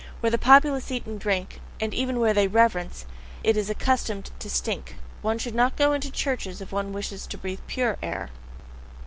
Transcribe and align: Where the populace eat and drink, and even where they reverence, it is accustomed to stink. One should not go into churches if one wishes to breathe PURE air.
Where 0.19 0.31
the 0.31 0.39
populace 0.39 0.89
eat 0.89 1.05
and 1.05 1.19
drink, 1.19 1.61
and 1.79 1.93
even 1.93 2.19
where 2.19 2.33
they 2.33 2.47
reverence, 2.47 3.05
it 3.43 3.55
is 3.55 3.69
accustomed 3.69 4.31
to 4.39 4.49
stink. 4.49 4.95
One 5.21 5.37
should 5.37 5.53
not 5.53 5.75
go 5.75 5.93
into 5.93 6.09
churches 6.09 6.59
if 6.59 6.71
one 6.71 6.91
wishes 6.91 7.27
to 7.27 7.37
breathe 7.37 7.61
PURE 7.67 7.97
air. 8.01 8.31